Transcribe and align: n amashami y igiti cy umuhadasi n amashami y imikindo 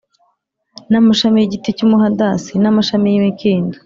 n 0.91 0.93
amashami 1.01 1.37
y 1.39 1.45
igiti 1.47 1.69
cy 1.77 1.83
umuhadasi 1.87 2.51
n 2.63 2.65
amashami 2.71 3.07
y 3.09 3.17
imikindo 3.19 3.75